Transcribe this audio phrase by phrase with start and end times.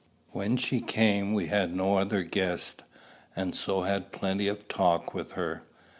[0.31, 2.81] When she came we had no other guest,
[3.35, 5.61] and so had plenty of talk with her.